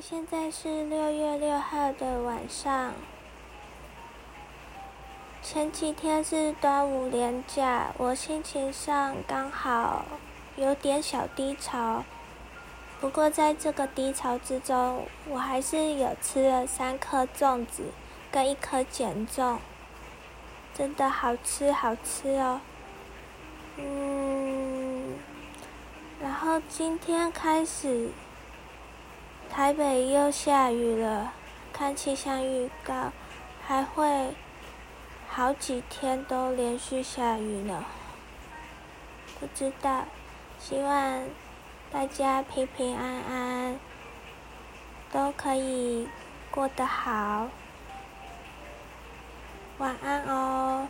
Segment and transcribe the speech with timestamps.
[0.00, 2.92] 现在是六月六号的晚上。
[5.42, 10.04] 前几天是端午连假，我心情上刚好
[10.56, 12.04] 有点小低潮。
[13.00, 17.84] 不过在这个低潮之中，我还是有吃了三颗粽子
[18.30, 19.56] 跟一颗减粽，
[20.74, 22.60] 真的好吃好吃哦。
[23.76, 25.14] 嗯，
[26.20, 28.10] 然后今天开始。
[29.56, 31.32] 台北又下雨了，
[31.72, 33.10] 看气象预告，
[33.66, 34.34] 还会
[35.26, 37.82] 好几天都连续下雨呢。
[39.40, 40.04] 不知道，
[40.58, 41.24] 希望
[41.90, 43.80] 大家平平安安，
[45.10, 46.06] 都可以
[46.50, 47.48] 过得好。
[49.78, 50.86] 晚安哦。